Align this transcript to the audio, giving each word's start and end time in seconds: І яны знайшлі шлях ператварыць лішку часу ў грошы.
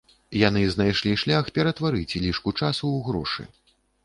І 0.37 0.39
яны 0.43 0.61
знайшлі 0.75 1.13
шлях 1.23 1.51
ператварыць 1.59 2.17
лішку 2.25 2.55
часу 2.63 2.85
ў 2.97 2.99
грошы. 3.11 3.49